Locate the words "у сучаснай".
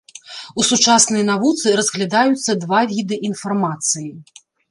0.61-1.23